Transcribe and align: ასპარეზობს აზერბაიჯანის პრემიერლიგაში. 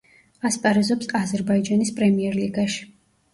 ასპარეზობს 0.49 1.11
აზერბაიჯანის 1.19 1.93
პრემიერლიგაში. 2.01 2.89